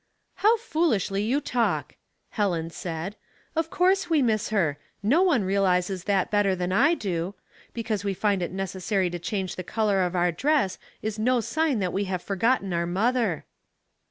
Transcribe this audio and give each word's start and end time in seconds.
"How 0.43 0.57
foolishly 0.57 1.21
you 1.21 1.39
talk," 1.39 1.95
Helen 2.31 2.71
said. 2.71 3.15
*' 3.35 3.55
Of 3.55 3.69
course 3.69 4.09
we 4.09 4.23
miss 4.23 4.49
her; 4.49 4.79
no 5.03 5.21
one 5.21 5.43
realizes 5.43 6.05
that 6.05 6.31
better 6.31 6.55
than 6.55 6.71
I 6.71 6.95
do. 6.95 7.35
Because 7.71 8.03
we 8.03 8.15
find 8.15 8.41
it 8.41 8.51
necessary 8.51 9.11
to 9.11 9.19
change 9.19 9.57
the 9.57 9.63
color 9.63 10.01
of 10.01 10.15
our 10.15 10.31
dress, 10.31 10.79
is 11.03 11.19
no 11.19 11.39
sign 11.39 11.77
that 11.81 11.93
we 11.93 12.05
have 12.05 12.23
forgotten 12.23 12.73
our 12.73 12.87
mother." 12.87 13.45